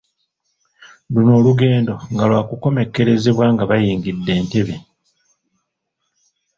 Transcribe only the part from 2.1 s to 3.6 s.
nga lwakukomekkerezebwa